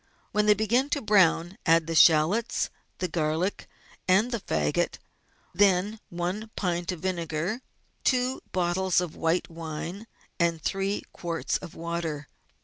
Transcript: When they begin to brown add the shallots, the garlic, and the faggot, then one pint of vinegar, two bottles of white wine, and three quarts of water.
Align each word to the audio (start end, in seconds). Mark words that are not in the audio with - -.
When 0.31 0.47
they 0.47 0.55
begin 0.55 0.89
to 0.97 0.99
brown 1.01 1.59
add 1.63 1.85
the 1.85 1.93
shallots, 1.93 2.71
the 2.97 3.07
garlic, 3.07 3.67
and 4.07 4.31
the 4.31 4.39
faggot, 4.39 4.97
then 5.53 5.99
one 6.09 6.49
pint 6.55 6.91
of 6.91 7.01
vinegar, 7.01 7.61
two 8.03 8.41
bottles 8.51 8.99
of 8.99 9.15
white 9.15 9.47
wine, 9.51 10.07
and 10.39 10.59
three 10.59 11.03
quarts 11.13 11.57
of 11.57 11.75
water. 11.75 12.29